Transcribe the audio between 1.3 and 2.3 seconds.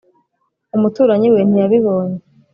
we ntiya bibonye